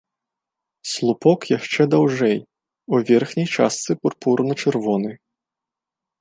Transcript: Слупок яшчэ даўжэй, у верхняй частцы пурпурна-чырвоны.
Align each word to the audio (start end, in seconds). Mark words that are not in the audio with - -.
Слупок 0.91 1.39
яшчэ 1.57 1.81
даўжэй, 1.91 2.37
у 2.95 3.03
верхняй 3.11 3.47
частцы 3.59 3.91
пурпурна-чырвоны. 4.07 5.11